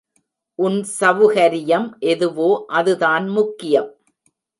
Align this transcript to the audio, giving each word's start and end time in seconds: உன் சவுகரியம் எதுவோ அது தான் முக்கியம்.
உன் 0.59 0.77
சவுகரியம் 0.99 1.85
எதுவோ 2.11 2.47
அது 2.71 2.93
தான் 2.97 3.27
முக்கியம். 3.29 3.91